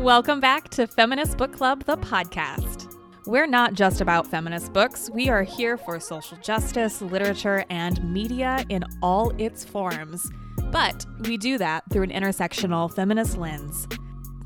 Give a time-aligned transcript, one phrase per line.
[0.00, 2.96] Welcome back to Feminist Book Club, the podcast.
[3.26, 8.64] We're not just about feminist books, we are here for social justice, literature, and media
[8.70, 10.26] in all its forms.
[10.72, 13.86] But we do that through an intersectional feminist lens.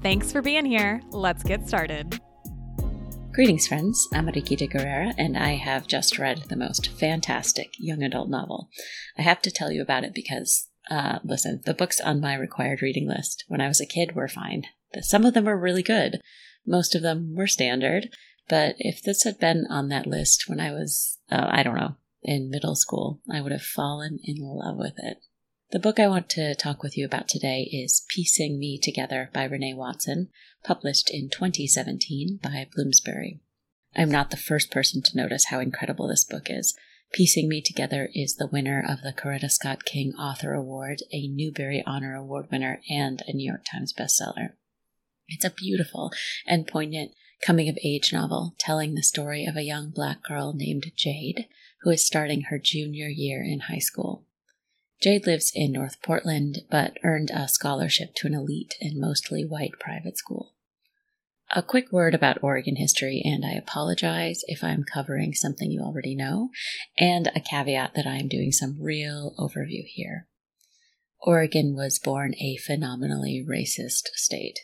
[0.03, 1.01] Thanks for being here.
[1.13, 2.19] Let's get started.
[3.33, 4.09] Greetings, friends.
[4.13, 8.71] I'm Mariquita Guerrera, and I have just read the most fantastic young adult novel.
[9.17, 12.83] I have to tell you about it because, uh, listen, the books on my required
[12.83, 14.65] reading list when I was a kid were fine.
[15.03, 16.21] Some of them were really good.
[16.67, 18.09] Most of them were standard.
[18.49, 21.97] But if this had been on that list when I was, uh, I don't know,
[22.23, 25.19] in middle school, I would have fallen in love with it.
[25.71, 29.45] The book I want to talk with you about today is Piecing Me Together by
[29.45, 30.29] Renee Watson,
[30.63, 33.41] published in 2017 by Bloomsbury.
[33.97, 36.77] I'm not the first person to notice how incredible this book is.
[37.13, 41.83] Piecing Me Together is the winner of the Coretta Scott King Author Award, a Newbery
[41.87, 44.55] Honor Award winner, and a New York Times bestseller.
[45.29, 46.13] It's a beautiful
[46.47, 50.93] and poignant coming of age novel telling the story of a young black girl named
[50.97, 51.47] Jade
[51.83, 54.25] who is starting her junior year in high school.
[55.03, 59.79] Jade lives in North Portland, but earned a scholarship to an elite and mostly white
[59.79, 60.55] private school.
[61.55, 66.15] A quick word about Oregon history, and I apologize if I'm covering something you already
[66.15, 66.49] know,
[66.99, 70.27] and a caveat that I am doing some real overview here.
[71.21, 74.61] Oregon was born a phenomenally racist state.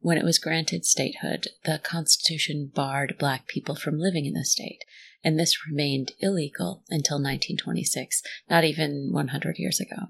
[0.00, 4.84] When it was granted statehood, the Constitution barred black people from living in the state,
[5.24, 10.08] and this remained illegal until 1926, not even 100 years ago.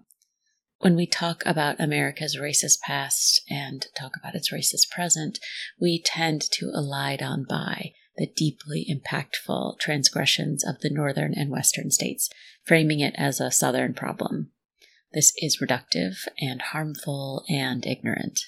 [0.81, 5.41] When we talk about America's racist past and talk about its racist present,
[5.81, 11.91] we tend to elide on by the deeply impactful transgressions of the northern and western
[11.91, 12.29] states,
[12.63, 14.51] framing it as a southern problem.
[15.13, 18.41] This is reductive and harmful and ignorant.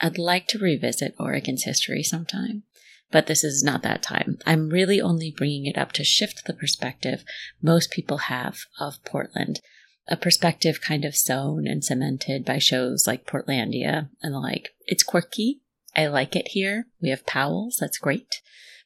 [0.00, 2.62] I'd like to revisit Oregon's history sometime,
[3.10, 4.38] but this is not that time.
[4.46, 7.22] I'm really only bringing it up to shift the perspective
[7.60, 9.60] most people have of Portland,
[10.08, 14.70] a perspective kind of sown and cemented by shows like Portlandia and the like.
[14.86, 15.60] It's quirky.
[15.94, 16.86] I like it here.
[17.02, 17.76] We have Powell's.
[17.78, 18.40] That's great.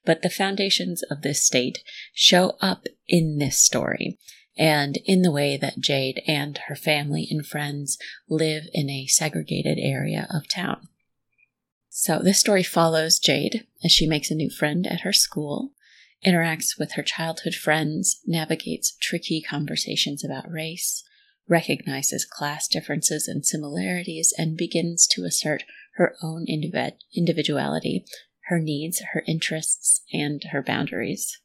[0.05, 1.79] But the foundations of this state
[2.13, 4.19] show up in this story
[4.57, 7.99] and in the way that Jade and her family and friends
[8.29, 10.89] live in a segregated area of town.
[11.97, 15.71] So, this story follows Jade as she makes a new friend at her school,
[16.27, 21.05] interacts with her childhood friends, navigates tricky conversations about race,
[21.49, 25.63] recognizes class differences and similarities, and begins to assert
[25.95, 28.05] her own individuality,
[28.49, 31.39] her needs, her interests, and her boundaries.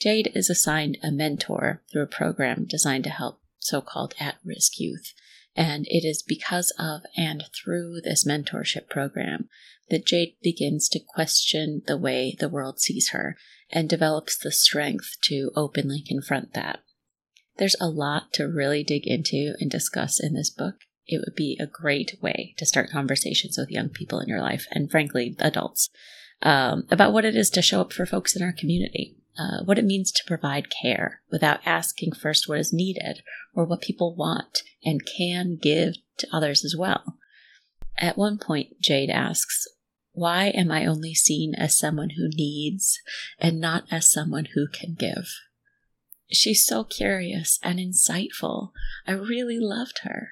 [0.00, 4.80] Jade is assigned a mentor through a program designed to help so called at risk
[4.80, 5.12] youth
[5.54, 9.48] and it is because of and through this mentorship program
[9.90, 13.36] that Jade begins to question the way the world sees her
[13.70, 16.80] and develops the strength to openly confront that.
[17.56, 20.76] There's a lot to really dig into and discuss in this book.
[21.06, 24.66] It would be a great way to start conversations with young people in your life
[24.70, 25.88] and, frankly, adults
[26.42, 29.78] um, about what it is to show up for folks in our community uh, what
[29.78, 33.22] it means to provide care without asking first what is needed
[33.54, 37.16] or what people want and can give to others as well.
[37.96, 39.66] At one point, Jade asks,
[40.12, 42.98] Why am I only seen as someone who needs
[43.38, 45.28] and not as someone who can give?
[46.30, 48.70] She's so curious and insightful.
[49.06, 50.30] I really loved her.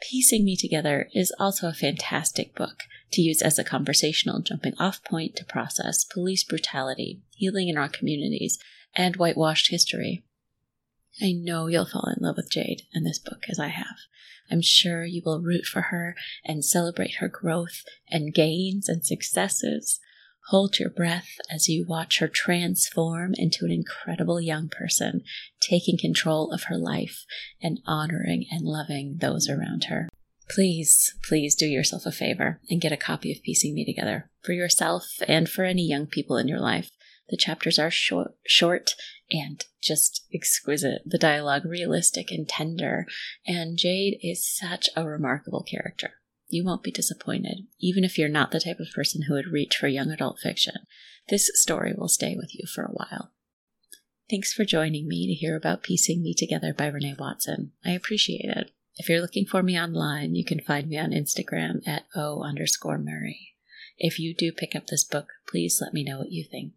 [0.00, 2.78] Piecing Me Together is also a fantastic book
[3.12, 7.88] to use as a conversational jumping off point to process police brutality, healing in our
[7.88, 8.58] communities,
[8.94, 10.24] and whitewashed history.
[11.20, 13.96] I know you'll fall in love with Jade and this book as I have.
[14.50, 16.14] I'm sure you will root for her
[16.44, 20.00] and celebrate her growth and gains and successes.
[20.48, 25.22] Hold your breath as you watch her transform into an incredible young person,
[25.60, 27.24] taking control of her life
[27.62, 30.08] and honoring and loving those around her.
[30.54, 34.52] Please, please do yourself a favor and get a copy of Piecing Me Together for
[34.52, 36.90] yourself and for any young people in your life.
[37.30, 38.94] The chapters are short, short
[39.30, 41.00] and just exquisite.
[41.06, 43.06] The dialogue realistic and tender,
[43.46, 46.10] and Jade is such a remarkable character.
[46.48, 49.76] You won't be disappointed, even if you're not the type of person who would reach
[49.78, 50.74] for young adult fiction.
[51.30, 53.32] This story will stay with you for a while.
[54.28, 57.72] Thanks for joining me to hear about Piecing Me Together by Renee Watson.
[57.82, 58.72] I appreciate it.
[58.96, 62.98] If you're looking for me online, you can find me on Instagram at O underscore
[62.98, 63.54] Murray.
[63.98, 66.74] If you do pick up this book, please let me know what you think.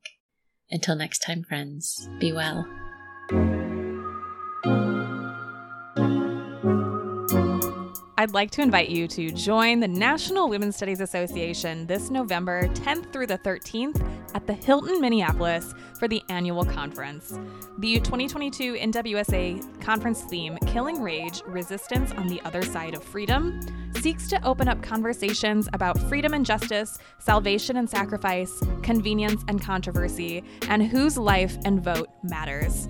[0.71, 2.67] Until next time, friends, be well.
[8.25, 13.13] I'd like to invite you to join the National Women's Studies Association this November 10th
[13.13, 17.37] through the 13th at the Hilton Minneapolis for the annual conference.
[17.77, 23.61] The 2022 NWSA conference theme, Killing Rage Resistance on the Other Side of Freedom,
[24.01, 30.43] seeks to open up conversations about freedom and justice, salvation and sacrifice, convenience and controversy,
[30.67, 32.87] and whose life and vote matters.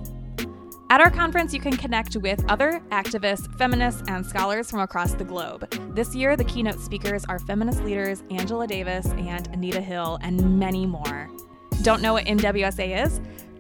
[0.96, 5.26] At our conference, you can connect with other activists, feminists, and scholars from across the
[5.26, 5.70] globe.
[5.94, 10.86] This year, the keynote speakers are feminist leaders Angela Davis and Anita Hill, and many
[10.86, 11.30] more.
[11.82, 13.20] Don't know what NWSA is?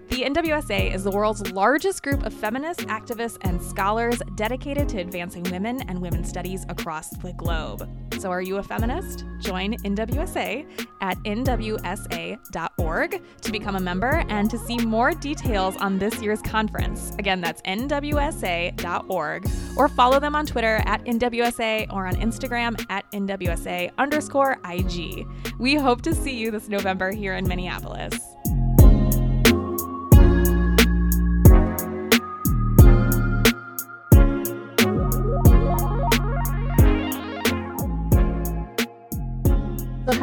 [0.10, 5.44] The NWSA is the world's largest group of feminists, activists, and scholars dedicated to advancing
[5.52, 7.90] women and women's studies across the globe.
[8.20, 9.26] So, are you a feminist?
[9.40, 16.22] Join NWSA at nwsa.org to become a member and to see more details on this
[16.22, 17.14] year's conference.
[17.20, 23.92] Again, that's nwsa.org, or follow them on Twitter at NWSA or on Instagram at NWSA
[23.98, 25.28] underscore IG.
[25.60, 28.35] We hope to see you this November here in Minneapolis.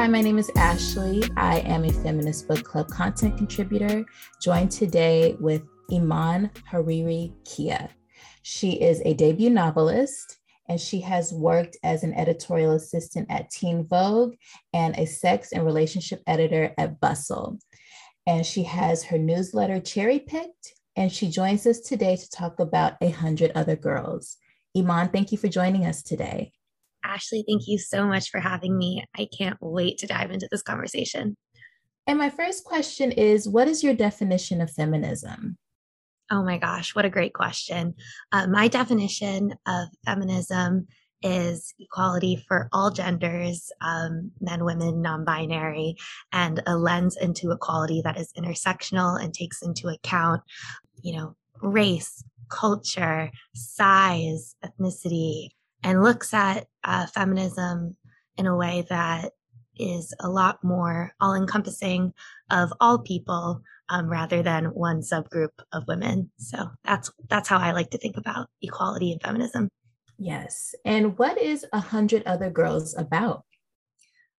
[0.03, 1.23] Hi, my name is Ashley.
[1.37, 4.05] I am a Feminist Book Club content contributor,
[4.41, 5.63] joined today with
[5.93, 7.89] Iman Hariri Kia.
[8.43, 13.87] She is a debut novelist and she has worked as an editorial assistant at Teen
[13.87, 14.35] Vogue
[14.73, 17.61] and a sex and relationship editor at Bustle.
[18.27, 22.95] And she has her newsletter Cherry Picked, and she joins us today to talk about
[23.03, 24.37] A Hundred Other Girls.
[24.77, 26.51] Iman, thank you for joining us today.
[27.05, 29.05] Ashley, thank you so much for having me.
[29.17, 31.37] I can't wait to dive into this conversation.
[32.07, 35.57] And my first question is What is your definition of feminism?
[36.31, 37.95] Oh my gosh, what a great question.
[38.33, 40.87] Uh, my definition of feminism
[41.23, 45.97] is equality for all genders, um, men, women, non binary,
[46.33, 50.43] and a lens into equality that is intersectional and takes into account,
[51.03, 55.51] you know, race, culture, size, ethnicity,
[55.83, 57.97] and looks at uh, feminism
[58.37, 59.33] in a way that
[59.79, 62.13] is a lot more all encompassing
[62.51, 66.31] of all people um, rather than one subgroup of women.
[66.39, 69.69] So that's that's how I like to think about equality and feminism.
[70.19, 70.75] Yes.
[70.85, 73.45] And what is A Hundred Other Girls about?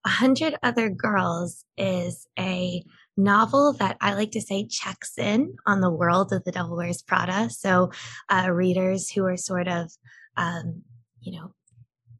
[0.05, 2.83] A Hundred Other Girls is a
[3.15, 7.01] novel that I like to say checks in on the world of The Devil Wears
[7.01, 7.49] Prada.
[7.49, 7.91] So
[8.29, 9.91] uh, readers who are sort of
[10.35, 10.83] um,
[11.23, 11.53] you know,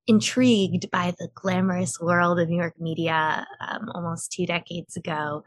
[0.08, 5.44] intrigued by the glamorous world of New York media um, almost two decades ago,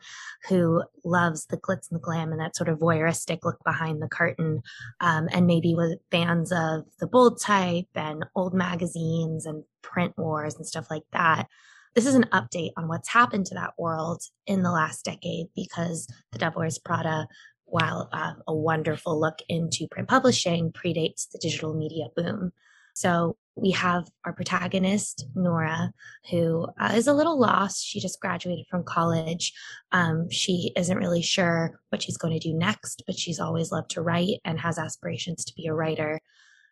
[0.49, 4.09] who loves the glitz and the glam and that sort of voyeuristic look behind the
[4.09, 4.63] curtain,
[5.01, 10.55] um, and maybe was fans of the bold type and old magazines and print wars
[10.55, 11.47] and stuff like that.
[11.95, 16.07] This is an update on what's happened to that world in the last decade because
[16.33, 17.27] The Devil Wears Prada
[17.67, 22.53] while uh, a wonderful look into print publishing predates the digital media boom.
[22.95, 25.91] So we have our protagonist, Nora,
[26.31, 27.85] who uh, is a little lost.
[27.85, 29.53] She just graduated from college.
[29.93, 33.91] Um, she isn't really sure what she's going to do next, but she's always loved
[33.93, 36.21] to write and has aspirations to be a writer.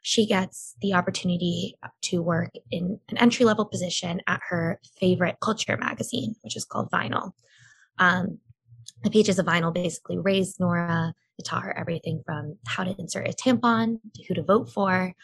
[0.03, 5.79] She gets the opportunity to work in an entry level position at her favorite culture
[5.79, 7.33] magazine, which is called Vinyl.
[7.99, 8.41] Um,
[9.03, 11.15] the pages of Vinyl basically raised Nora.
[11.39, 15.15] It taught her everything from how to insert a tampon to who to vote for.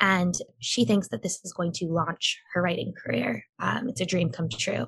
[0.00, 3.44] And she thinks that this is going to launch her writing career.
[3.58, 4.86] Um, it's a dream come true.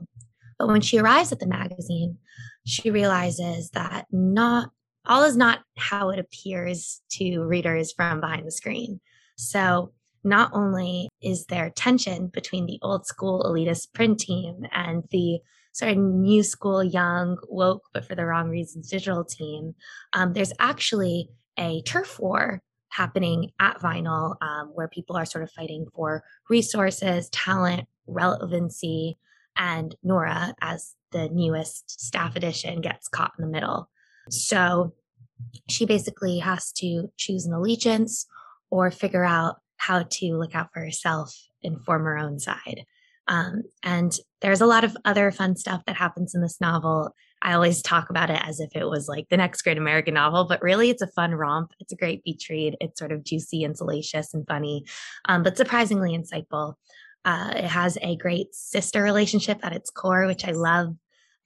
[0.59, 2.19] But when she arrives at the magazine,
[2.67, 4.71] she realizes that not
[5.07, 9.01] all is not how it appears to readers from behind the screen.
[9.37, 9.93] So
[10.25, 15.41] not only is there tension between the old school elitist print team and the
[15.73, 19.75] sort of new school, young, woke, but for the wrong reasons, digital team,
[20.13, 21.29] um, there's actually
[21.59, 27.29] a turf war happening at Vinyl, um, where people are sort of fighting for resources,
[27.31, 29.19] talent, relevancy,
[29.57, 33.89] and Nora, as the newest staff edition, gets caught in the middle.
[34.31, 34.95] So
[35.69, 38.27] she basically has to choose an allegiance
[38.71, 42.85] or figure out how to look out for herself and form her own side.
[43.29, 47.15] Um, and there's a lot of other fun stuff that happens in this novel.
[47.43, 50.45] I always talk about it as if it was like the next great American novel,
[50.45, 51.73] but really it's a fun romp.
[51.81, 52.77] It's a great beach read.
[52.81, 54.85] It's sort of juicy and salacious and funny,
[55.27, 56.75] um, but surprisingly insightful.
[57.25, 60.95] Uh, it has a great sister relationship at its core, which I love.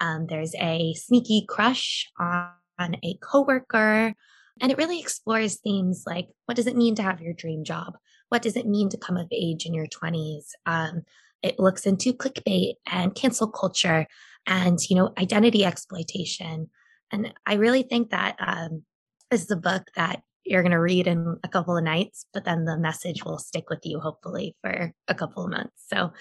[0.00, 4.14] Um, there's a sneaky crush on, on a coworker,
[4.60, 7.96] and it really explores themes like what does it mean to have your dream job?
[8.28, 10.50] what does it mean to come of age in your 20s?
[10.64, 11.02] Um,
[11.42, 14.06] it looks into clickbait and cancel culture
[14.46, 16.70] and, you know, identity exploitation.
[17.12, 18.82] And I really think that um,
[19.30, 22.44] this is a book that you're going to read in a couple of nights, but
[22.44, 25.74] then the message will stick with you, hopefully, for a couple of months.
[25.88, 26.12] So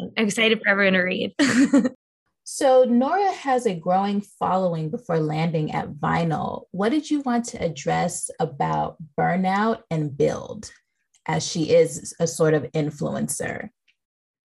[0.00, 1.34] um, I'm excited for everyone to read.
[2.44, 6.64] so, Nora has a growing following before landing at Vinyl.
[6.70, 10.70] What did you want to address about burnout and build,
[11.26, 13.68] as she is a sort of influencer?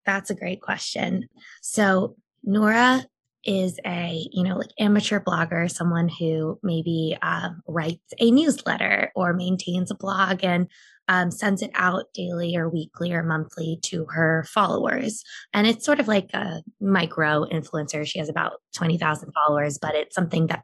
[0.05, 1.29] That's a great question.
[1.63, 2.17] So,
[2.47, 3.05] Nora
[3.45, 9.33] is a you know like amateur blogger someone who maybe um, writes a newsletter or
[9.33, 10.69] maintains a blog and
[11.09, 15.23] um, sends it out daily or weekly or monthly to her followers.
[15.53, 18.05] And it's sort of like a micro influencer.
[18.05, 20.63] She has about 20000 followers but it's something that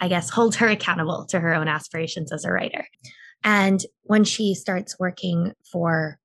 [0.00, 2.86] i guess holds her accountable to her own aspirations as a writer.
[3.44, 6.18] And when she starts working for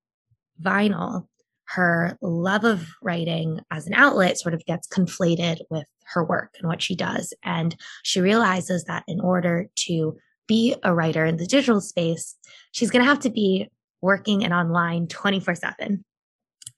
[0.61, 1.27] vinyl
[1.73, 6.67] her love of writing as an outlet sort of gets conflated with her work and
[6.67, 7.33] what she does.
[7.43, 12.35] And she realizes that in order to be a writer in the digital space,
[12.71, 13.69] she's going to have to be
[14.01, 16.03] working and online 24 7.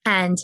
[0.05, 0.37] And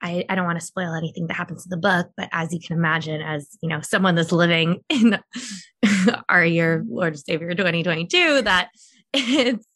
[0.00, 2.60] I, I, don't want to spoil anything that happens in the book, but as you
[2.60, 5.18] can imagine, as you know, someone that's living in
[6.28, 8.68] our year, Lord Savior 2022, that
[9.12, 9.66] it's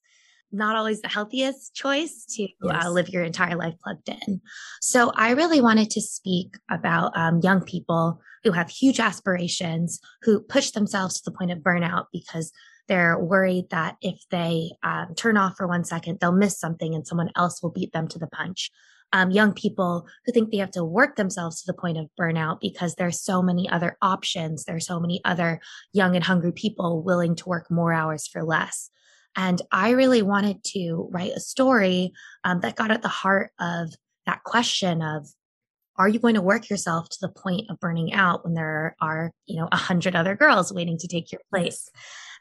[0.52, 2.84] not always the healthiest choice to uh, yes.
[2.84, 4.40] uh, live your entire life plugged in.
[4.80, 10.40] So I really wanted to speak about um, young people who have huge aspirations, who
[10.40, 12.52] push themselves to the point of burnout because
[12.88, 17.06] they're worried that if they um, turn off for one second, they'll miss something and
[17.06, 18.70] someone else will beat them to the punch.
[19.14, 22.60] Um, young people who think they have to work themselves to the point of burnout
[22.60, 24.64] because there's so many other options.
[24.64, 25.60] There's so many other
[25.92, 28.90] young and hungry people willing to work more hours for less.
[29.36, 32.12] And I really wanted to write a story
[32.44, 33.94] um, that got at the heart of
[34.26, 35.26] that question of,
[35.96, 39.30] are you going to work yourself to the point of burning out when there are,
[39.46, 41.90] you know, a hundred other girls waiting to take your place?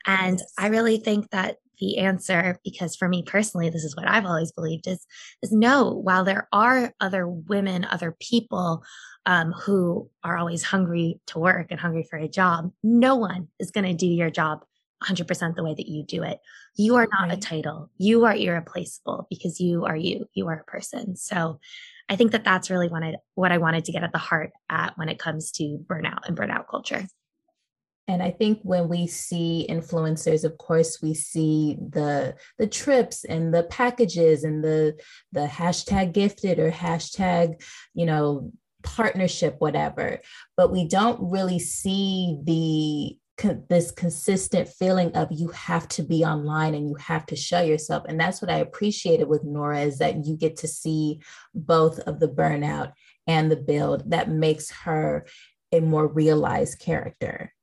[0.05, 0.53] And yes.
[0.57, 4.51] I really think that the answer, because for me personally, this is what I've always
[4.51, 5.05] believed is,
[5.41, 8.83] is no, while there are other women, other people
[9.25, 13.71] um, who are always hungry to work and hungry for a job, no one is
[13.71, 14.63] going to do your job
[15.03, 16.39] 100% the way that you do it.
[16.75, 17.37] You are not right.
[17.37, 17.89] a title.
[17.97, 20.25] You are irreplaceable because you are you.
[20.33, 21.15] You are a person.
[21.15, 21.59] So
[22.09, 24.51] I think that that's really what I, what I wanted to get at the heart
[24.69, 27.05] at when it comes to burnout and burnout culture.
[28.07, 33.53] And I think when we see influencers, of course, we see the the trips and
[33.53, 34.99] the packages and the
[35.31, 37.61] the hashtag gifted or hashtag,
[37.93, 38.51] you know,
[38.83, 40.19] partnership, whatever.
[40.57, 46.75] But we don't really see the this consistent feeling of you have to be online
[46.75, 48.03] and you have to show yourself.
[48.07, 51.21] And that's what i appreciated with nora is that you get to see
[51.53, 52.93] both of the burnout
[53.27, 55.25] and the build that makes her
[55.71, 57.53] a more realized character.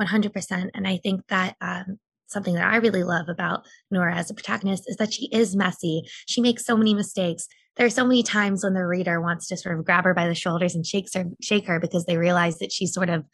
[0.00, 4.34] 100% and i think that um, something that i really love about nora as a
[4.34, 6.02] protagonist is that she is messy.
[6.26, 7.46] She makes so many mistakes.
[7.76, 10.28] There are so many times when the reader wants to sort of grab her by
[10.28, 13.24] the shoulders and shakes her shake her because they realize that she's sort of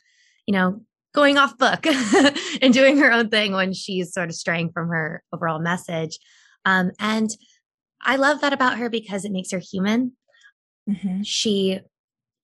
[0.47, 0.83] you know
[1.13, 1.87] going off book
[2.63, 6.19] and doing her own thing when she's sort of straying from her overall message.
[6.65, 7.31] Um, and
[8.03, 10.13] I love that about her because it makes her human.
[10.89, 11.23] Mm-hmm.
[11.23, 11.81] She,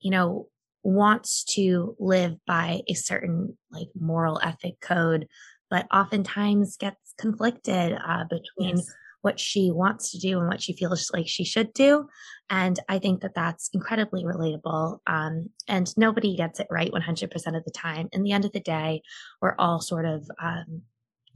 [0.00, 0.48] you know,
[0.82, 5.26] wants to live by a certain like moral ethic code,
[5.70, 8.92] but oftentimes gets conflicted uh, between yes
[9.26, 12.08] what she wants to do and what she feels like she should do.
[12.48, 15.00] And I think that that's incredibly relatable.
[15.04, 18.08] Um, and nobody gets it right 100% of the time.
[18.12, 19.02] In the end of the day,
[19.42, 20.82] we're all sort of um,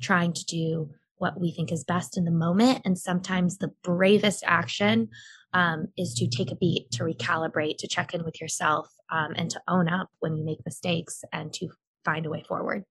[0.01, 2.83] trying to do what we think is best in the moment.
[2.85, 5.09] And sometimes the bravest action
[5.53, 9.51] um, is to take a beat, to recalibrate, to check in with yourself, um, and
[9.51, 11.67] to own up when you make mistakes and to
[12.05, 12.85] find a way forward.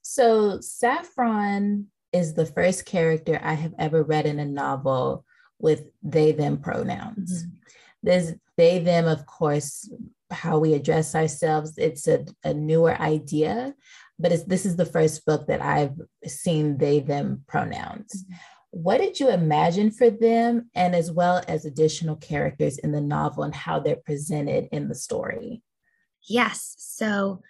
[0.00, 5.24] So, Saffron is the first character I have ever read in a novel
[5.58, 7.44] with they them pronouns.
[7.44, 7.54] Mm-hmm.
[8.02, 9.90] There's they them, of course,
[10.30, 11.78] how we address ourselves.
[11.78, 13.74] It's a, a newer idea,
[14.18, 18.24] but this is the first book that I've seen they them pronouns.
[18.24, 18.34] Mm-hmm.
[18.72, 23.42] What did you imagine for them, and as well as additional characters in the novel
[23.42, 25.62] and how they're presented in the story?
[26.22, 26.76] Yes.
[26.78, 27.42] So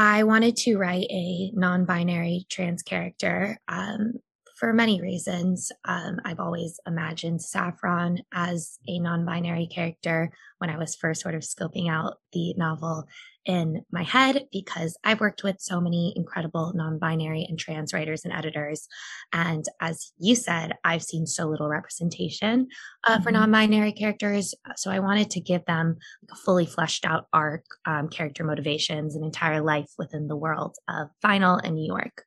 [0.00, 4.12] I wanted to write a non binary trans character um,
[4.56, 5.72] for many reasons.
[5.84, 11.34] Um, I've always imagined Saffron as a non binary character when I was first sort
[11.34, 13.08] of scoping out the novel.
[13.48, 18.26] In my head because I've worked with so many incredible non binary and trans writers
[18.26, 18.86] and editors.
[19.32, 22.68] And as you said, I've seen so little representation
[23.04, 23.22] uh, mm-hmm.
[23.22, 24.54] for non binary characters.
[24.76, 25.96] So I wanted to give them
[26.30, 31.08] a fully fleshed out arc, um, character motivations, an entire life within the world of
[31.24, 32.24] Vinyl and New York.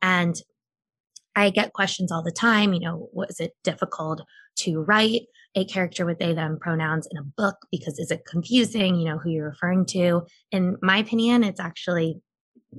[0.00, 0.40] And
[1.34, 4.22] I get questions all the time, you know, was it difficult
[4.58, 5.22] to write
[5.54, 9.18] a character with they them pronouns in a book because is it confusing, you know,
[9.18, 10.22] who you're referring to?
[10.50, 12.20] In my opinion, it's actually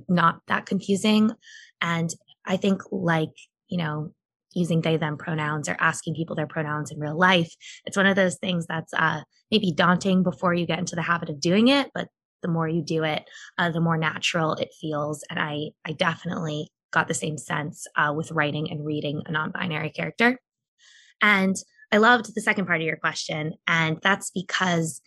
[0.08, 1.32] not that confusing.
[1.82, 2.10] And
[2.46, 3.30] I think like,
[3.68, 4.12] you know,
[4.56, 7.54] using they them pronouns or asking people their pronouns in real life,
[7.86, 11.30] it's one of those things that's uh, maybe daunting before you get into the habit
[11.30, 12.08] of doing it, but
[12.42, 13.24] the more you do it,
[13.58, 15.24] uh, the more natural it feels.
[15.30, 19.52] And I, I definitely got the same sense uh, with writing and reading a non
[19.52, 20.40] binary character.
[21.22, 21.56] And
[21.94, 23.54] I loved the second part of your question.
[23.68, 25.00] And that's because,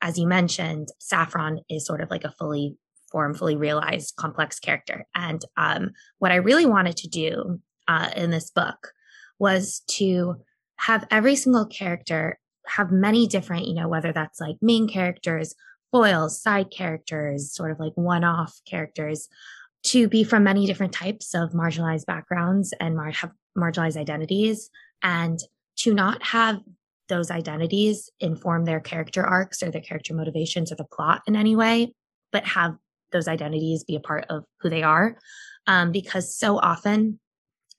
[0.00, 2.76] as you mentioned, Saffron is sort of like a fully
[3.12, 5.06] formed, fully realized, complex character.
[5.14, 8.90] And um, what I really wanted to do uh, in this book
[9.38, 10.34] was to
[10.78, 15.54] have every single character have many different, you know, whether that's like main characters,
[15.92, 19.28] foils, side characters, sort of like one off characters,
[19.84, 24.70] to be from many different types of marginalized backgrounds and mar- have marginalized identities
[25.04, 25.38] and
[25.82, 26.60] to not have
[27.08, 31.56] those identities inform their character arcs or their character motivations or the plot in any
[31.56, 31.92] way,
[32.30, 32.76] but have
[33.10, 35.18] those identities be a part of who they are.
[35.66, 37.18] Um, because so often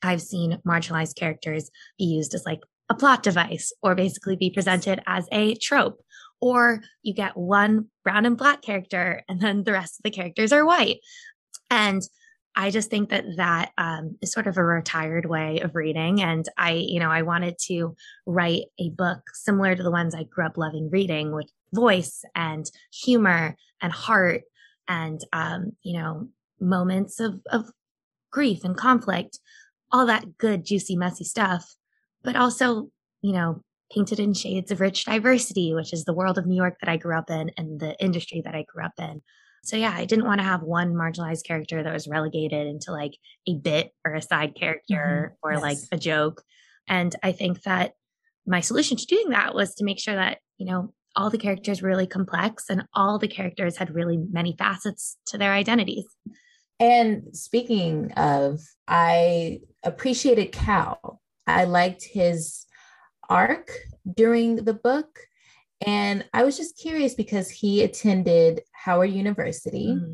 [0.02, 5.02] I've seen marginalized characters be used as like a plot device or basically be presented
[5.08, 6.02] as a trope.
[6.42, 10.52] Or you get one brown and black character and then the rest of the characters
[10.52, 11.00] are white.
[11.72, 12.02] And
[12.56, 16.22] I just think that that um, is sort of a retired way of reading.
[16.22, 17.96] And I, you know, I wanted to
[18.26, 22.70] write a book similar to the ones I grew up loving reading with voice and
[22.92, 24.42] humor and heart
[24.88, 26.28] and, um, you know,
[26.60, 27.72] moments of, of
[28.32, 29.40] grief and conflict,
[29.92, 31.76] all that good, juicy, messy stuff,
[32.24, 32.90] but also,
[33.22, 36.78] you know, painted in shades of rich diversity, which is the world of New York
[36.82, 39.22] that I grew up in and the industry that I grew up in.
[39.64, 43.14] So yeah, I didn't want to have one marginalized character that was relegated into like
[43.48, 45.48] a bit or a side character mm-hmm.
[45.48, 45.62] or yes.
[45.62, 46.44] like a joke.
[46.88, 47.94] And I think that
[48.46, 51.82] my solution to doing that was to make sure that, you know, all the characters
[51.82, 56.06] were really complex and all the characters had really many facets to their identities.
[56.80, 61.22] And speaking of, I appreciated Cal.
[61.48, 62.66] I liked his
[63.30, 63.72] arc
[64.12, 65.20] during the book.
[65.86, 69.88] And I was just curious because he attended Howard University.
[69.88, 70.14] Mm-hmm.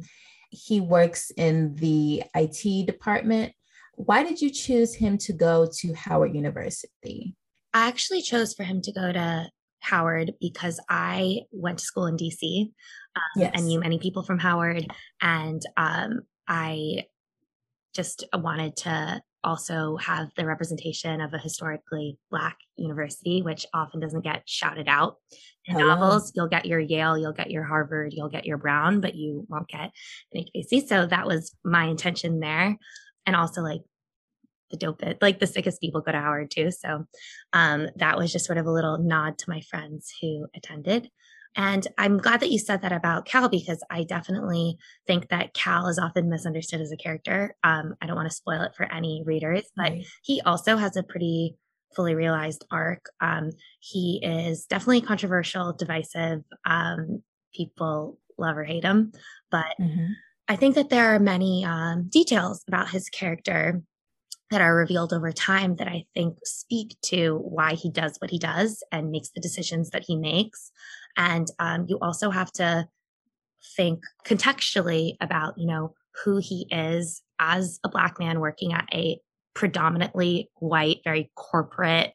[0.50, 3.54] He works in the IT department.
[3.96, 7.36] Why did you choose him to go to Howard University?
[7.74, 12.18] I actually chose for him to go to Howard because I went to school in
[12.18, 12.72] DC
[13.16, 13.52] um, yes.
[13.54, 14.88] and knew many people from Howard.
[15.22, 17.06] And um, I
[17.94, 24.24] just wanted to also have the representation of a historically Black university, which often doesn't
[24.24, 25.18] get shouted out
[25.66, 25.88] in Hello.
[25.88, 26.32] novels.
[26.36, 29.68] You'll get your Yale, you'll get your Harvard, you'll get your Brown, but you won't
[29.68, 29.92] get
[30.34, 30.88] an HBC.
[30.88, 32.78] So that was my intention there.
[33.26, 33.82] And also like
[34.72, 36.72] the dope it, like the sickest people go to Howard too.
[36.72, 37.06] So
[37.54, 41.10] um, that was just sort of a little nod to my friends who attended.
[41.56, 45.88] And I'm glad that you said that about Cal because I definitely think that Cal
[45.88, 47.56] is often misunderstood as a character.
[47.64, 50.06] Um, I don't want to spoil it for any readers, but right.
[50.24, 51.56] he also has a pretty
[51.96, 53.10] fully realized arc.
[53.20, 56.42] Um, he is definitely controversial, divisive.
[56.66, 59.12] Um, people love or hate him,
[59.50, 60.14] but mm-hmm.
[60.48, 63.82] I think that there are many um, details about his character
[64.50, 68.40] that are revealed over time that I think speak to why he does what he
[68.40, 70.72] does and makes the decisions that he makes.
[71.18, 72.88] And um, you also have to
[73.76, 75.94] think contextually about, you know,
[76.24, 79.20] who he is as a Black man working at a
[79.54, 82.14] predominantly white, very corporate,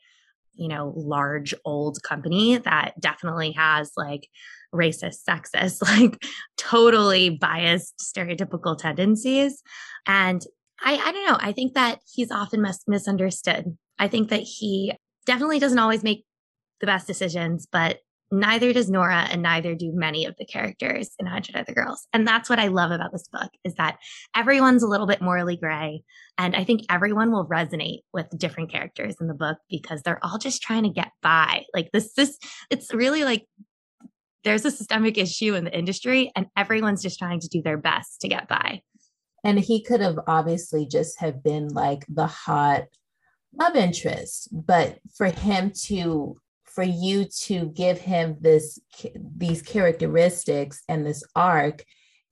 [0.54, 4.28] you know, large old company that definitely has like
[4.74, 6.24] racist, sexist, like
[6.57, 9.62] totally biased, stereotypical tendencies.
[10.07, 10.42] And
[10.83, 11.38] I, I don't know.
[11.40, 13.76] I think that he's often mis- misunderstood.
[13.98, 14.92] I think that he
[15.26, 16.24] definitely doesn't always make
[16.80, 21.26] the best decisions, but neither does Nora and neither do many of the characters in
[21.26, 22.06] 100 Other Girls.
[22.12, 23.98] And that's what I love about this book is that
[24.34, 26.02] everyone's a little bit morally gray.
[26.38, 30.38] And I think everyone will resonate with different characters in the book because they're all
[30.38, 31.64] just trying to get by.
[31.74, 32.38] Like this, this,
[32.70, 33.46] it's really like
[34.42, 38.20] there's a systemic issue in the industry and everyone's just trying to do their best
[38.20, 38.82] to get by.
[39.42, 42.84] And he could have obviously just have been like the hot
[43.58, 46.37] love interest, but for him to
[46.74, 48.78] for you to give him this
[49.37, 51.84] these characteristics and this arc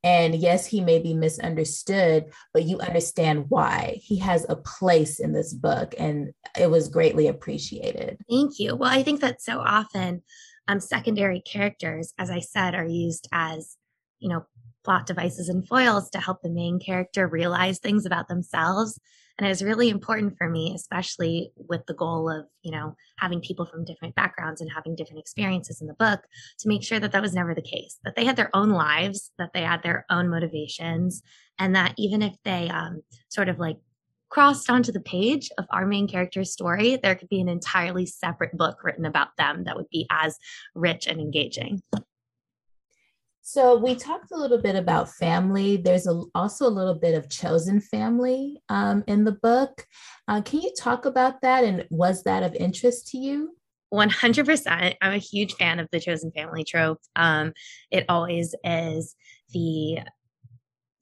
[0.05, 4.01] And yes, he may be misunderstood, but you understand why.
[4.03, 8.19] He has a place in this book, and it was greatly appreciated.
[8.29, 8.75] Thank you.
[8.75, 10.23] Well, I think that so often
[10.67, 13.77] um, secondary characters, as I said, are used as,
[14.19, 14.45] you know,
[14.83, 18.99] plot devices and foils to help the main character realize things about themselves.
[19.43, 23.41] And it was really important for me, especially with the goal of, you know, having
[23.41, 26.21] people from different backgrounds and having different experiences in the book
[26.61, 29.33] to make sure that that was never the case, that they had their own lives,
[29.39, 31.23] that they had their own motivations,
[31.59, 33.79] and that even if they um, sort of like
[34.29, 38.57] crossed onto the page of our main character's story, there could be an entirely separate
[38.57, 40.39] book written about them that would be as
[40.77, 41.83] rich and engaging.
[43.45, 45.77] So we talked a little bit about family.
[45.77, 49.85] There's a, also a little bit of chosen family um, in the book.
[50.29, 51.65] Uh, can you talk about that?
[51.65, 53.57] And was that of interest to you?
[53.93, 54.97] 100%.
[55.03, 57.01] I'm a huge fan of the chosen family trope.
[57.17, 57.53] Um,
[57.91, 59.17] it always is
[59.53, 59.99] the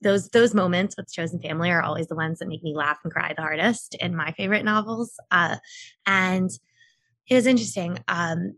[0.01, 3.13] those those moments with chosen family are always the ones that make me laugh and
[3.13, 5.13] cry the hardest in my favorite novels.
[5.29, 5.57] Uh,
[6.07, 6.49] and
[7.29, 7.99] it was interesting.
[8.07, 8.55] Um,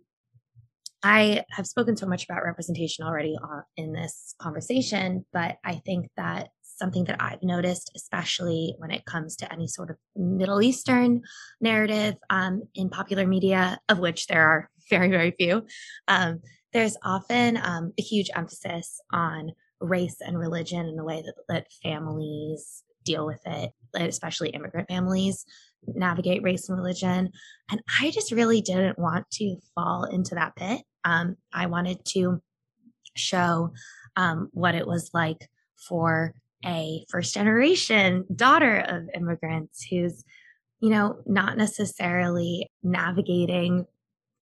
[1.04, 3.36] I have spoken so much about representation already
[3.76, 9.36] in this conversation, but I think that something that I've noticed, especially when it comes
[9.38, 11.22] to any sort of Middle Eastern
[11.60, 15.66] narrative um, in popular media, of which there are very, very few,
[16.08, 16.40] um,
[16.72, 21.68] there's often um, a huge emphasis on race and religion and the way that, that
[21.84, 25.46] families deal with it, especially immigrant families
[25.88, 27.30] navigate race and religion.
[27.70, 30.82] And I just really didn't want to fall into that pit.
[31.06, 32.42] Um, I wanted to
[33.16, 33.74] show
[34.16, 35.50] um, what it was like
[35.88, 36.34] for
[36.66, 40.24] a first generation daughter of immigrants who's,
[40.80, 43.86] you know, not necessarily navigating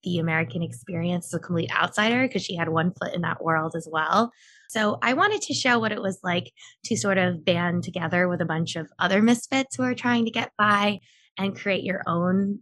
[0.03, 3.73] the American experience as a complete outsider because she had one foot in that world
[3.75, 4.31] as well.
[4.69, 6.51] So I wanted to show what it was like
[6.85, 10.31] to sort of band together with a bunch of other misfits who are trying to
[10.31, 10.99] get by
[11.37, 12.59] and create your own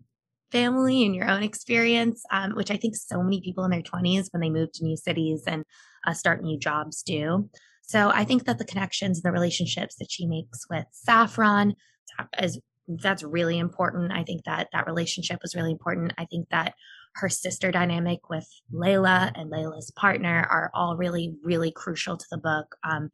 [0.52, 4.28] family and your own experience, um, which I think so many people in their 20s
[4.32, 5.64] when they move to new cities and
[6.06, 7.50] uh, start new jobs do.
[7.82, 11.76] So I think that the connections and the relationships that she makes with Saffron
[12.40, 14.12] is that's really important.
[14.12, 16.14] I think that that relationship was really important.
[16.18, 16.74] I think that
[17.16, 22.38] her sister dynamic with Layla and Layla's partner are all really, really crucial to the
[22.38, 22.76] book.
[22.84, 23.12] Um,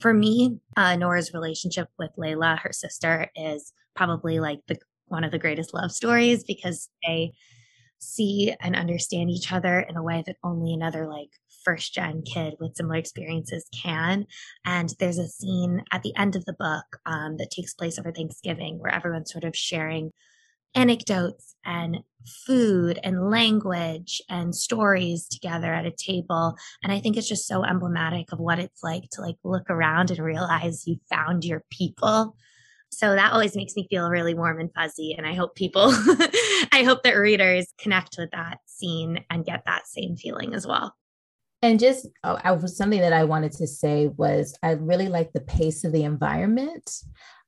[0.00, 5.30] for me, uh, Nora's relationship with Layla, her sister, is probably like the one of
[5.30, 7.32] the greatest love stories because they
[7.98, 11.30] see and understand each other in a way that only another like
[11.64, 14.26] first gen kid with similar experiences can.
[14.64, 18.12] And there's a scene at the end of the book um, that takes place over
[18.12, 20.12] Thanksgiving where everyone's sort of sharing
[20.74, 21.98] anecdotes and
[22.46, 27.64] food and language and stories together at a table and i think it's just so
[27.64, 32.36] emblematic of what it's like to like look around and realize you found your people
[32.90, 35.14] so that always makes me feel really warm and fuzzy.
[35.16, 35.90] And I hope people,
[36.72, 40.94] I hope that readers connect with that scene and get that same feeling as well.
[41.60, 45.40] And just oh, I something that I wanted to say was I really like the
[45.40, 46.90] pace of the environment.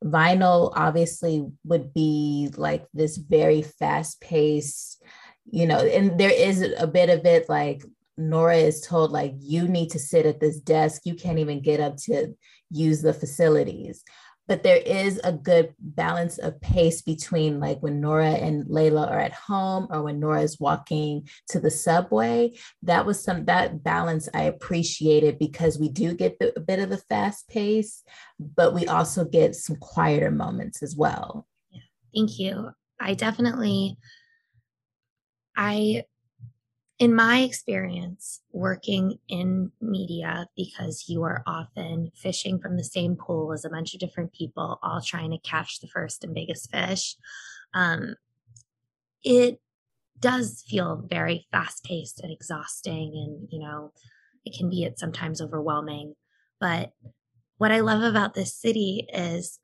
[0.05, 4.99] Vinyl obviously would be like this very fast pace,
[5.47, 7.85] you know, and there is a bit of it like
[8.19, 11.03] Nora is told like you need to sit at this desk.
[11.05, 12.35] You can't even get up to
[12.71, 14.03] use the facilities
[14.49, 19.21] but there is a good balance of pace between like when Nora and Layla are
[19.21, 22.53] at home or when Nora is walking to the subway.
[22.83, 26.91] That was some that balance I appreciated because we do get the, a bit of
[26.91, 28.03] the fast pace,
[28.39, 31.47] but we also get some quieter moments as well.
[32.15, 32.71] Thank you.
[33.01, 33.97] I definitely
[35.57, 36.05] I
[37.01, 43.55] in my experience working in media, because you are often fishing from the same pool
[43.55, 47.17] as a bunch of different people, all trying to catch the first and biggest fish,
[47.73, 48.15] um,
[49.25, 49.61] it
[50.19, 53.13] does feel very fast paced and exhausting.
[53.15, 53.93] And, you know,
[54.45, 56.15] it can be at sometimes overwhelming.
[56.61, 56.93] But
[57.57, 59.59] what I love about this city is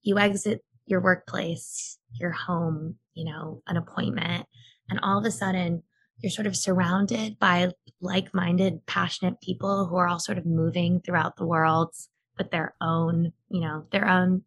[0.00, 4.46] you exit your workplace, your home, you know, an appointment
[4.88, 5.82] and all of a sudden,
[6.18, 7.70] you're sort of surrounded by
[8.00, 11.94] like minded, passionate people who are all sort of moving throughout the world
[12.38, 14.42] with their own, you know, their own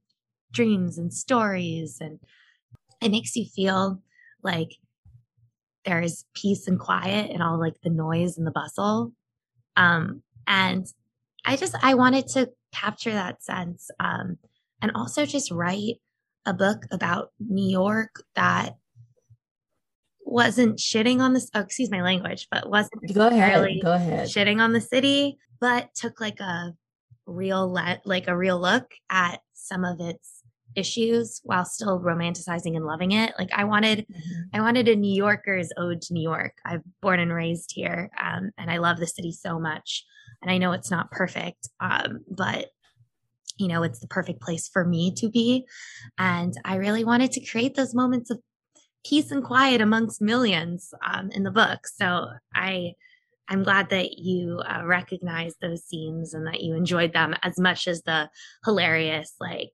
[0.51, 1.97] dreams and stories.
[1.99, 2.19] And
[3.01, 4.01] it makes you feel
[4.43, 4.69] like
[5.85, 9.13] there's peace and quiet and all like the noise and the bustle.
[9.75, 10.85] Um, and
[11.45, 13.89] I just, I wanted to capture that sense.
[13.99, 14.37] Um,
[14.81, 15.95] and also just write
[16.45, 18.75] a book about New York that
[20.31, 21.49] wasn't shitting on this.
[21.53, 23.67] Oh, excuse my language, but wasn't go ahead.
[23.81, 24.27] Go ahead.
[24.27, 26.73] Shitting on the city, but took like a
[27.25, 30.43] real let like a real look at some of its
[30.75, 33.33] issues while still romanticizing and loving it.
[33.37, 34.41] Like I wanted, mm-hmm.
[34.53, 36.53] I wanted a New Yorker's ode to New York.
[36.65, 40.05] I'm born and raised here, um, and I love the city so much.
[40.41, 42.67] And I know it's not perfect, um, but
[43.57, 45.65] you know, it's the perfect place for me to be.
[46.17, 48.39] And I really wanted to create those moments of
[49.05, 51.87] peace and quiet amongst millions um, in the book.
[51.87, 52.93] So I,
[53.47, 57.87] I'm glad that you uh, recognize those scenes and that you enjoyed them as much
[57.87, 58.29] as the
[58.65, 59.71] hilarious, like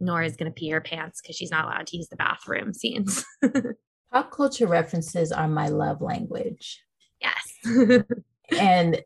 [0.00, 3.24] Nora's going to pee her pants because she's not allowed to use the bathroom scenes.
[4.12, 6.82] Pop culture references are my love language.
[7.20, 8.02] Yes.
[8.58, 9.02] and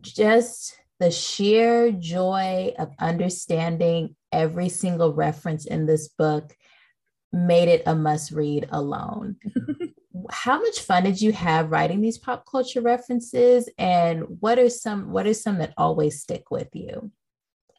[0.00, 6.56] just the sheer joy of understanding every single reference in this book
[7.32, 9.36] made it a must read alone.
[10.30, 15.10] How much fun did you have writing these pop culture references and what are some
[15.10, 17.10] what are some that always stick with you?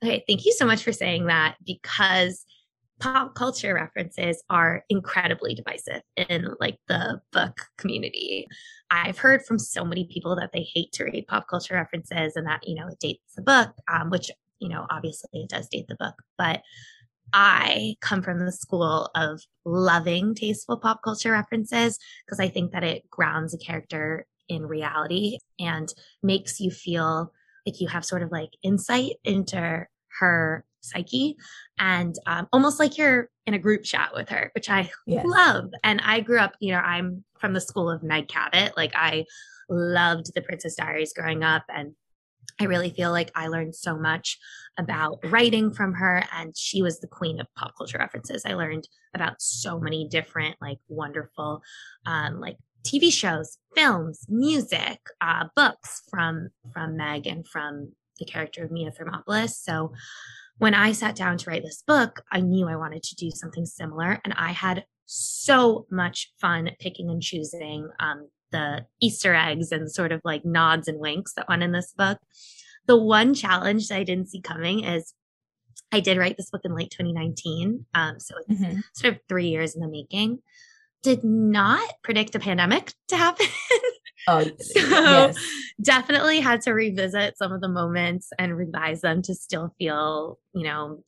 [0.03, 2.45] Okay, thank you so much for saying that because
[2.99, 8.47] pop culture references are incredibly divisive in like the book community.
[8.91, 12.47] I've heard from so many people that they hate to read pop culture references and
[12.47, 15.87] that, you know, it dates the book, um, which, you know, obviously it does date
[15.87, 16.15] the book.
[16.37, 16.61] But
[17.33, 22.83] I come from the school of loving tasteful pop culture references because I think that
[22.83, 25.91] it grounds a character in reality and
[26.21, 27.31] makes you feel
[27.65, 29.85] like you have sort of like insight into
[30.19, 31.35] her psyche
[31.79, 35.25] and um, almost like you're in a group chat with her, which I yes.
[35.25, 35.71] love.
[35.83, 38.75] And I grew up, you know, I'm from the school of Meg Cabot.
[38.77, 39.25] Like I
[39.69, 41.93] loved the Princess Diaries growing up and
[42.59, 44.37] I really feel like I learned so much
[44.77, 48.43] about writing from her, and she was the queen of pop culture references.
[48.45, 51.61] I learned about so many different, like, wonderful,
[52.05, 58.63] um, like TV shows, films, music, uh, books from from Meg and from the character
[58.63, 59.51] of Mia Thermopolis.
[59.51, 59.93] So
[60.57, 63.65] when I sat down to write this book, I knew I wanted to do something
[63.65, 69.91] similar, and I had so much fun picking and choosing um, the Easter eggs and
[69.91, 72.19] sort of like nods and winks that went in this book.
[72.87, 75.13] The one challenge that I didn't see coming is
[75.91, 77.85] I did write this book in late 2019.
[77.93, 78.79] Um, so it's mm-hmm.
[78.93, 80.39] sort of three years in the making.
[81.01, 83.47] Did not predict a pandemic to happen.
[84.25, 85.37] Oh, so yes.
[85.81, 90.63] definitely had to revisit some of the moments and revise them to still feel, you
[90.63, 91.03] know,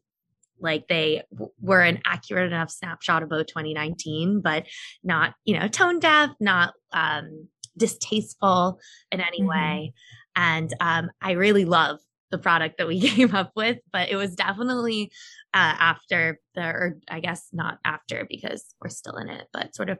[0.60, 4.66] like they w- were an accurate enough snapshot of 2019, but
[5.04, 8.80] not, you know, tone deaf, not um, distasteful
[9.12, 9.50] in any mm-hmm.
[9.50, 9.94] way.
[10.36, 12.00] And um, I really love
[12.32, 15.12] the product that we came up with, but it was definitely
[15.54, 19.90] uh, after the, or I guess not after because we're still in it, but sort
[19.90, 20.00] of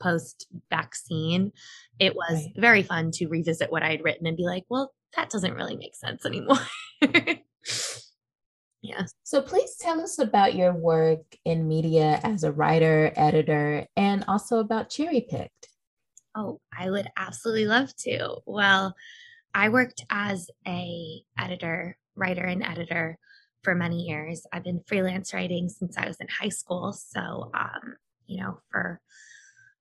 [0.00, 1.52] post vaccine.
[1.98, 2.52] It was right.
[2.56, 5.76] very fun to revisit what I had written and be like, well, that doesn't really
[5.76, 6.56] make sense anymore.
[8.90, 9.06] yeah.
[9.22, 14.58] So please tell us about your work in media as a writer, editor, and also
[14.58, 15.68] about Cherry Picked.
[16.36, 18.38] Oh, I would absolutely love to.
[18.46, 18.94] Well,
[19.54, 23.16] I worked as a editor, writer and editor
[23.62, 24.44] for many years.
[24.52, 26.92] I've been freelance writing since I was in high school.
[26.92, 29.00] So, um, you know, for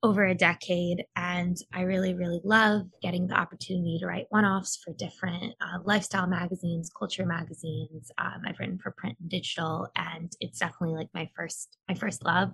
[0.01, 1.03] over a decade.
[1.15, 5.79] And I really, really love getting the opportunity to write one offs for different uh,
[5.83, 8.11] lifestyle magazines, culture magazines.
[8.17, 12.23] Um, I've written for print and digital, and it's definitely like my first, my first
[12.23, 12.49] love.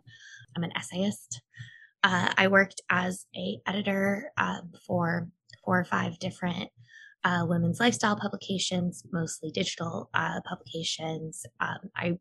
[0.56, 1.42] I'm an essayist.
[2.04, 5.28] Uh, I worked as a editor um, for
[5.64, 6.70] four or five different
[7.24, 11.44] uh, women's lifestyle publications, mostly digital uh, publications.
[11.60, 12.18] Um, I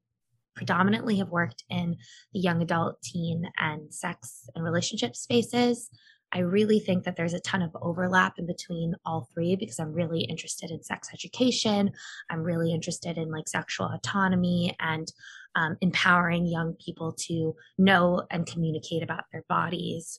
[0.55, 1.97] predominantly have worked in
[2.33, 5.91] the young adult, teen, and sex and relationship spaces.
[6.35, 9.93] I really think that there's a ton of overlap in between all three because I'm
[9.93, 11.93] really interested in sex education.
[12.29, 15.13] I'm really interested in like sexual autonomy and
[15.55, 20.19] um, empowering young people to know and communicate about their bodies.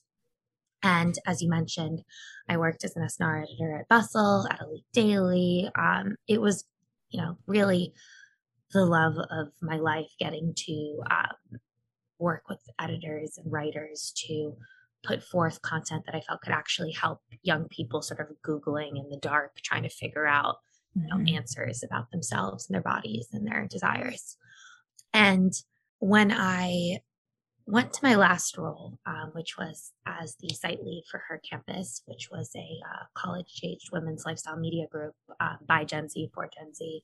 [0.82, 2.04] And as you mentioned,
[2.48, 5.70] I worked as an SNR editor at Bustle, at Elite Daily.
[5.78, 6.64] Um, it was,
[7.10, 7.94] you know, really
[8.74, 11.60] the love of my life getting to um,
[12.20, 14.56] work with editors and writers to
[15.04, 19.10] put forth content that I felt could actually help young people sort of Googling in
[19.10, 20.58] the dark, trying to figure out
[20.96, 21.36] you know, mm-hmm.
[21.36, 24.38] answers about themselves and their bodies and their desires.
[25.14, 25.54] And
[26.00, 27.00] when I
[27.68, 32.02] went to my last role, um, which was as the site lead for Her Campus,
[32.06, 36.48] which was a uh, college aged women's lifestyle media group uh, by Gen Z for
[36.48, 37.04] Gen Z,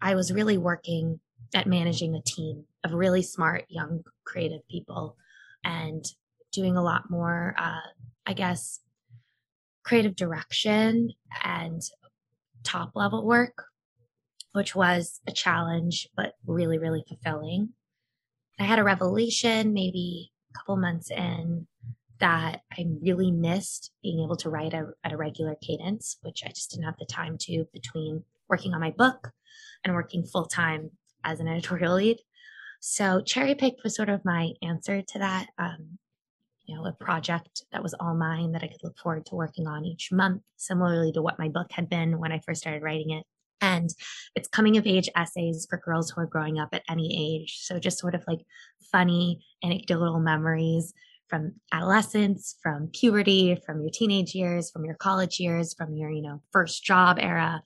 [0.00, 1.20] I was really working
[1.54, 5.16] at managing a team of really smart, young, creative people
[5.64, 6.04] and
[6.52, 7.80] doing a lot more, uh,
[8.26, 8.80] I guess,
[9.84, 11.10] creative direction
[11.42, 11.82] and
[12.62, 13.64] top level work,
[14.52, 17.70] which was a challenge, but really, really fulfilling.
[18.58, 21.66] I had a revelation maybe a couple months in
[22.18, 26.48] that I really missed being able to write a, at a regular cadence, which I
[26.48, 29.30] just didn't have the time to between working on my book
[29.84, 30.90] and working full time
[31.24, 32.18] as an editorial lead.
[32.80, 35.48] So Cherry Pick was sort of my answer to that.
[35.58, 35.98] Um,
[36.64, 39.66] you know, a project that was all mine that I could look forward to working
[39.66, 43.10] on each month, similarly to what my book had been when I first started writing
[43.10, 43.24] it.
[43.60, 43.88] And
[44.34, 47.60] it's coming of age essays for girls who are growing up at any age.
[47.62, 48.40] So just sort of like
[48.92, 50.92] funny, anecdotal memories
[51.28, 56.22] from adolescence, from puberty, from your teenage years, from your college years, from your, you
[56.22, 57.62] know, first job era.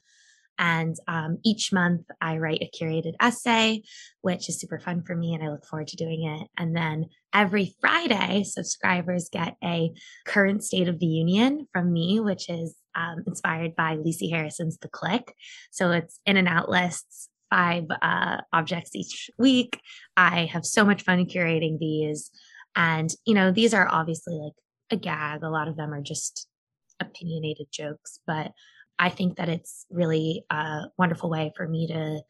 [0.63, 3.83] And um, each month I write a curated essay,
[4.21, 6.47] which is super fun for me and I look forward to doing it.
[6.57, 9.91] And then every Friday, subscribers get a
[10.25, 14.87] current state of the union from me, which is um, inspired by Lisi Harrison's The
[14.87, 15.35] Clique.
[15.73, 19.81] So it's in and out lists, five uh, objects each week.
[20.17, 22.31] I have so much fun curating these.
[22.77, 24.55] And, you know, these are obviously like
[24.93, 25.43] a gag.
[25.43, 26.47] A lot of them are just
[27.01, 28.53] opinionated jokes, but
[28.99, 32.21] I think that it's really a wonderful way for me to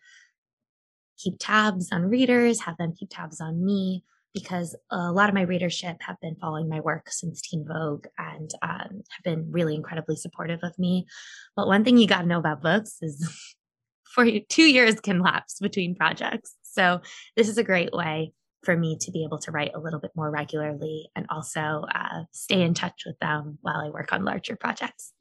[1.19, 5.43] keep tabs on readers, have them keep tabs on me, because a lot of my
[5.43, 10.17] readership have been following my work since Teen Vogue and um, have been really incredibly
[10.17, 11.07] supportive of me.
[11.55, 13.55] But one thing you got to know about books is
[14.05, 16.55] for you, two years can lapse between projects.
[16.63, 17.01] So
[17.37, 20.13] this is a great way for me to be able to write a little bit
[20.15, 24.57] more regularly and also uh, stay in touch with them while I work on larger
[24.57, 25.13] projects.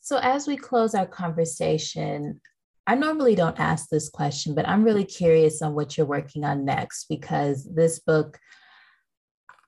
[0.00, 2.40] So, as we close our conversation,
[2.86, 6.64] I normally don't ask this question, but I'm really curious on what you're working on
[6.64, 8.38] next because this book,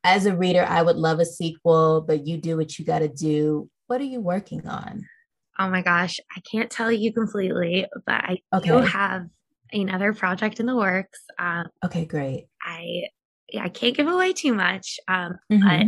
[0.03, 3.09] as a reader, I would love a sequel, but you do what you got to
[3.09, 3.71] do.
[3.87, 5.07] What are you working on?
[5.59, 8.69] Oh my gosh, I can't tell you completely, but I okay.
[8.69, 9.27] do have
[9.73, 11.21] another project in the works.
[11.39, 12.47] Um, okay, great.
[12.65, 13.05] I
[13.53, 15.69] yeah, I can't give away too much, um, mm-hmm.
[15.69, 15.87] but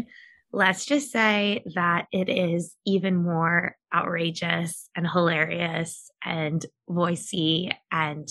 [0.53, 8.29] let's just say that it is even more outrageous and hilarious and voicey and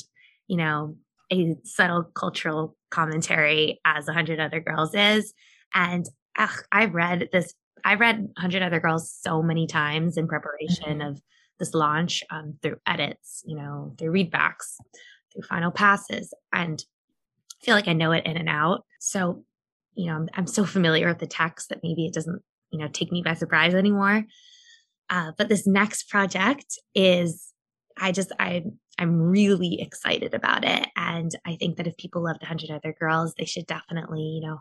[0.48, 0.96] you know
[1.32, 5.34] a subtle cultural commentary as a hundred other girls is
[5.74, 6.06] and
[6.38, 7.54] ugh, i've read this
[7.86, 11.10] i've read hundred other girls so many times in preparation mm-hmm.
[11.10, 11.22] of
[11.60, 14.76] this launch um, through edits you know through readbacks
[15.32, 16.84] through final passes and
[17.64, 18.84] I feel like I know it in and out.
[19.00, 19.46] So,
[19.96, 22.90] you know, I'm, I'm so familiar with the text that maybe it doesn't, you know,
[22.90, 24.26] take me by surprise anymore.
[25.10, 27.54] Uh, but this next project is,
[27.98, 28.64] I just, I,
[28.98, 30.88] I'm really excited about it.
[30.96, 34.60] And I think that if people loved 100 Other Girls, they should definitely, you know,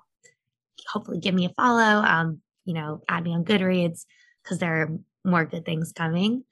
[0.88, 4.04] hopefully give me a follow, um, you know, add me on Goodreads
[4.42, 4.88] because there are
[5.24, 6.44] more good things coming.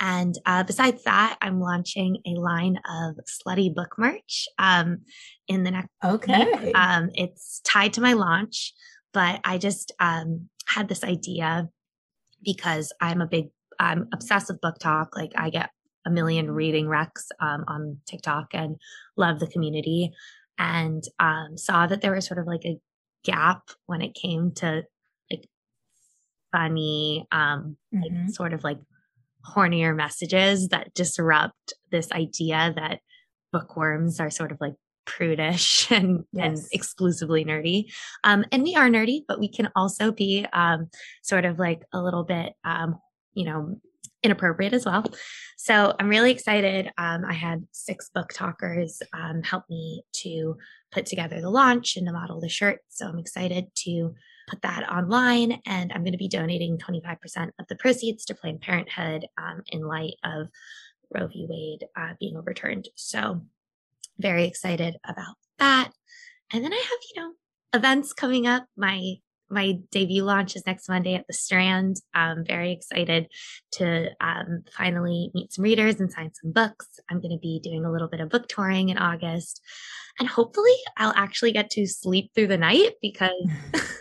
[0.00, 5.02] And uh, besides that, I'm launching a line of slutty book merch um,
[5.46, 6.72] in the next okay.
[6.72, 8.72] Um, it's tied to my launch,
[9.12, 11.68] but I just um, had this idea
[12.42, 13.48] because I'm a big,
[13.78, 15.16] I'm obsessed with BookTok.
[15.16, 15.70] Like I get
[16.06, 18.76] a million reading recs um, on TikTok and
[19.16, 20.12] love the community,
[20.58, 22.78] and um, saw that there was sort of like a
[23.24, 24.82] gap when it came to
[25.30, 25.44] like
[26.52, 28.02] funny, um, mm-hmm.
[28.02, 28.78] like sort of like
[29.54, 33.00] hornier messages that disrupt this idea that
[33.52, 34.74] bookworms are sort of like
[35.10, 36.46] prudish and, yes.
[36.46, 37.92] and exclusively nerdy.
[38.24, 40.88] Um, and we are nerdy, but we can also be um,
[41.22, 42.98] sort of like a little bit, um,
[43.34, 43.80] you know,
[44.22, 45.04] inappropriate as well.
[45.56, 46.90] So I'm really excited.
[46.98, 50.56] Um, I had six BookTokers um, help me to
[50.92, 52.80] put together the launch and to model the shirt.
[52.88, 54.14] So I'm excited to
[54.48, 58.60] put that online and I'm going to be donating 25% of the proceeds to Planned
[58.60, 60.48] Parenthood um, in light of
[61.14, 61.46] Roe v.
[61.48, 62.88] Wade uh, being overturned.
[62.94, 63.42] So
[64.20, 65.90] very excited about that.
[66.52, 67.32] And then I have, you know,
[67.74, 68.66] events coming up.
[68.76, 69.14] My
[69.52, 71.96] my debut launch is next Monday at the Strand.
[72.14, 73.26] I'm very excited
[73.72, 76.86] to um, finally meet some readers and sign some books.
[77.10, 79.60] I'm going to be doing a little bit of book touring in August.
[80.20, 83.32] And hopefully, I'll actually get to sleep through the night because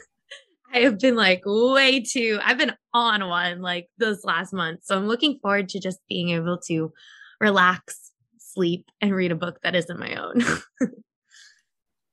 [0.73, 4.81] I have been like way too, I've been on one like this last month.
[4.83, 6.91] So I'm looking forward to just being able to
[7.39, 8.11] relax,
[8.53, 10.43] sleep, and read a book that isn't my own.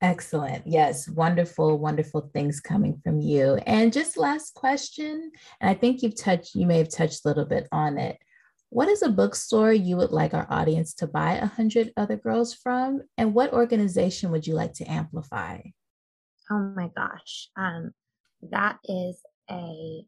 [0.03, 0.67] Excellent.
[0.67, 3.55] Yes, wonderful, wonderful things coming from you.
[3.67, 7.47] And just last question, and I think you've touched, you may have touched a little
[7.47, 8.19] bit on it.
[8.69, 12.53] What is a bookstore you would like our audience to buy a hundred other girls
[12.53, 13.03] from?
[13.17, 15.61] And what organization would you like to amplify?
[16.51, 17.49] Oh my gosh.
[17.57, 17.93] Um,
[18.51, 20.05] that is a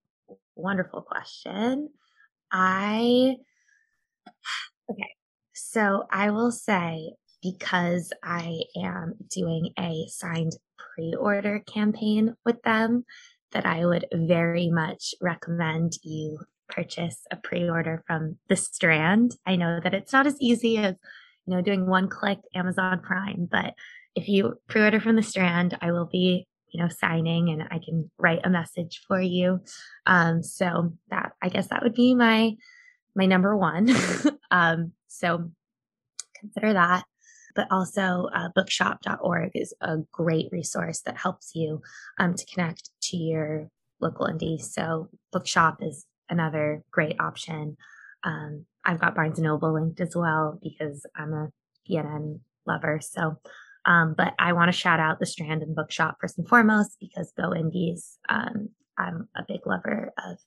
[0.55, 1.89] wonderful question.
[2.53, 3.37] I,
[4.91, 5.15] okay,
[5.59, 13.05] so I will say because I am doing a signed pre order campaign with them,
[13.53, 19.37] that I would very much recommend you purchase a pre order from The Strand.
[19.47, 20.95] I know that it's not as easy as,
[21.47, 23.75] you know, doing one click Amazon Prime, but
[24.15, 27.79] if you pre order from The Strand, I will be you know signing and i
[27.79, 29.59] can write a message for you
[30.05, 32.55] um so that i guess that would be my
[33.17, 33.89] my number one
[34.51, 35.51] um so
[36.39, 37.05] consider that
[37.59, 41.83] but also uh, bookshop.org is a great resource that helps you
[42.19, 43.69] um, to connect to your
[44.01, 44.61] local indie.
[44.61, 47.77] So bookshop is another great option.
[48.23, 51.49] Um, I've got Barnes and Noble linked as well because I'm a
[51.91, 53.01] BNN lover.
[53.03, 53.41] So,
[53.85, 57.33] um, but I want to shout out the Strand and Bookshop first and foremost because
[57.37, 58.19] Go Indies.
[58.29, 60.39] Um, I'm a big lover of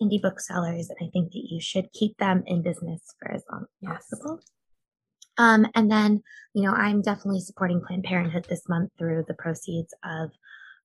[0.00, 3.62] indie booksellers, and I think that you should keep them in business for as long
[3.62, 3.90] as yes.
[4.10, 4.40] possible.
[5.38, 6.22] Um, and then,
[6.54, 10.30] you know, I'm definitely supporting Planned Parenthood this month through the proceeds of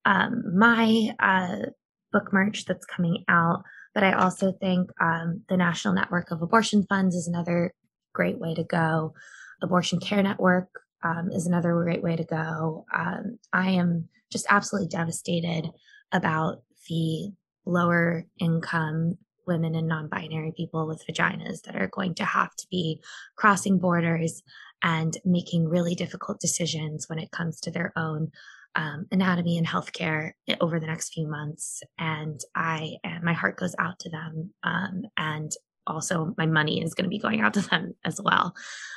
[0.05, 1.70] um, my uh,
[2.12, 3.64] book merch that's coming out.
[3.93, 7.74] But I also think um, the National Network of Abortion Funds is another
[8.14, 9.14] great way to go.
[9.62, 10.70] Abortion Care Network
[11.03, 12.86] um, is another great way to go.
[12.93, 15.70] Um, I am just absolutely devastated
[16.12, 17.32] about the
[17.66, 22.68] lower income women and non binary people with vaginas that are going to have to
[22.70, 23.01] be
[23.36, 24.41] crossing borders
[24.84, 28.32] and making really difficult decisions when it comes to their own
[28.76, 31.84] um, anatomy and healthcare over the next few months.
[31.99, 34.51] And I, and my heart goes out to them.
[34.64, 35.51] Um, and
[35.86, 38.55] also my money is going to be going out to them as well.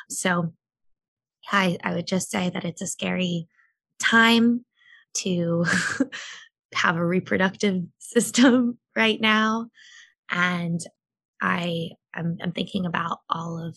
[0.08, 0.52] So
[1.50, 3.48] I, I would just say that it's a scary
[4.00, 4.64] time
[5.14, 5.64] to
[6.74, 9.68] have a reproductive system right now.
[10.30, 10.80] And
[11.40, 13.76] I am I'm thinking about all of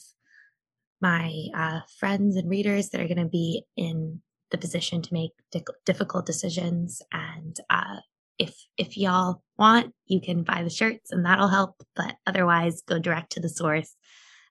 [1.01, 5.31] my uh, friends and readers that are going to be in the position to make
[5.51, 7.01] di- difficult decisions.
[7.11, 7.97] And uh,
[8.39, 11.75] if if y'all want, you can buy the shirts, and that'll help.
[11.95, 13.95] But otherwise, go direct to the source.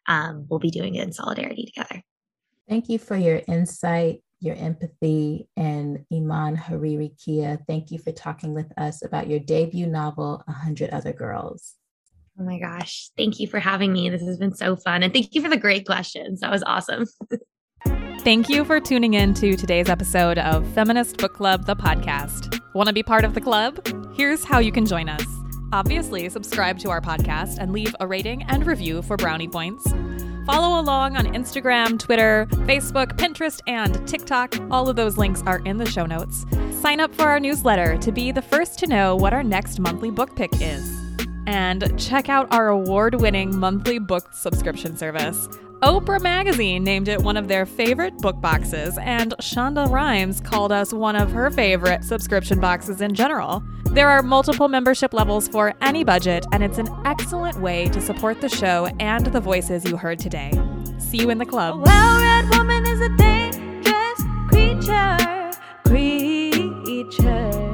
[0.06, 2.02] Um, we'll be doing it in solidarity together.
[2.68, 7.58] Thank you for your insight, your empathy, and Iman Hariri Kia.
[7.66, 11.74] Thank you for talking with us about your debut novel, A Hundred Other Girls.
[12.38, 13.10] Oh my gosh.
[13.16, 14.10] Thank you for having me.
[14.10, 15.02] This has been so fun.
[15.02, 16.40] And thank you for the great questions.
[16.40, 17.06] That was awesome.
[18.20, 22.60] Thank you for tuning in to today's episode of Feminist Book Club, the podcast.
[22.74, 23.86] Want to be part of the club?
[24.16, 25.24] Here's how you can join us.
[25.72, 29.86] Obviously, subscribe to our podcast and leave a rating and review for brownie points.
[30.46, 34.54] Follow along on Instagram, Twitter, Facebook, Pinterest, and TikTok.
[34.70, 36.46] All of those links are in the show notes.
[36.70, 40.12] Sign up for our newsletter to be the first to know what our next monthly
[40.12, 41.06] book pick is
[41.48, 45.48] and check out our award winning monthly book subscription service.
[45.82, 50.90] Oprah Magazine named it one of their favorite book boxes, and Shonda Rhimes called us
[50.90, 53.62] one of her favorite subscription boxes in general.
[53.90, 58.40] There are multiple membership levels for any budget, and it's an excellent way to support
[58.40, 60.50] the show and the voices you heard today.
[60.98, 61.86] See you in the club.
[64.48, 65.52] creature,
[65.84, 67.65] creature.